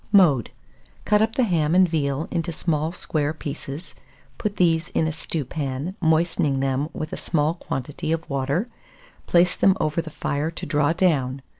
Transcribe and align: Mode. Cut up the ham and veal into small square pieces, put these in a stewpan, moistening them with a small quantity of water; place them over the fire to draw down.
Mode. 0.11 0.49
Cut 1.05 1.21
up 1.21 1.35
the 1.35 1.43
ham 1.43 1.75
and 1.75 1.87
veal 1.87 2.27
into 2.31 2.51
small 2.51 2.91
square 2.91 3.35
pieces, 3.35 3.93
put 4.39 4.55
these 4.57 4.89
in 4.89 5.05
a 5.05 5.11
stewpan, 5.11 5.95
moistening 6.01 6.59
them 6.59 6.89
with 6.91 7.13
a 7.13 7.17
small 7.17 7.53
quantity 7.53 8.11
of 8.11 8.27
water; 8.27 8.67
place 9.27 9.55
them 9.55 9.77
over 9.79 10.01
the 10.01 10.09
fire 10.09 10.49
to 10.49 10.65
draw 10.65 10.91
down. 10.91 11.43